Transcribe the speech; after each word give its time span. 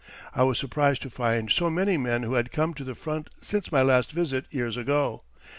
I 0.33 0.41
was 0.41 0.57
surprised 0.57 1.03
to 1.03 1.11
find 1.11 1.51
so 1.51 1.69
many 1.69 1.95
men 1.95 2.23
who 2.23 2.33
had 2.33 2.51
come 2.51 2.73
to 2.73 2.83
the 2.83 2.95
front 2.95 3.29
since 3.39 3.71
my 3.71 3.83
last 3.83 4.11
visit 4.13 4.47
years 4.49 4.75
ago. 4.75 5.21